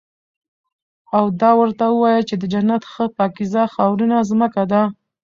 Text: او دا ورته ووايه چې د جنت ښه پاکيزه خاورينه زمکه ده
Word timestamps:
او 1.17 1.25
دا 1.41 1.51
ورته 1.59 1.85
ووايه 1.89 2.21
چې 2.29 2.35
د 2.37 2.43
جنت 2.53 2.83
ښه 2.91 3.05
پاکيزه 3.17 3.63
خاورينه 3.73 4.17
زمکه 4.29 4.63
ده 4.71 4.81